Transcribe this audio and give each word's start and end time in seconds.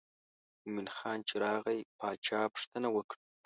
مومن 0.63 0.87
خان 0.97 1.19
چې 1.27 1.35
راغی 1.43 1.79
باچا 1.99 2.41
پوښتنه 2.53 2.87
وکړه. 2.91 3.19